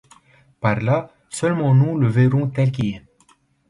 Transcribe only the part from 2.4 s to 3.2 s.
tel qu’il est.